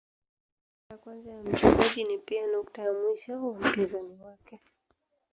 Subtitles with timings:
[0.79, 4.59] Nukta ya kwanza ya mchezaji ni pia nukta ya mwisho wa mpinzani wake.